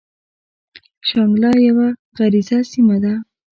شانګله 1.07 1.51
يوه 1.67 1.87
غريزه 2.17 2.57
سيمه 2.71 2.97
ده 3.03 3.13
ـ 3.19 3.23